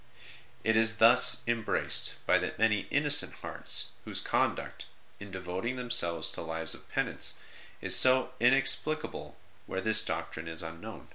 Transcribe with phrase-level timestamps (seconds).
[0.63, 4.87] It is thus embraced by the many innocent hearts whose conduct,
[5.19, 7.37] in devoting themselves to lives of penance,
[7.81, 9.37] is so inexplicable
[9.67, 11.09] where this doctrine is unknown.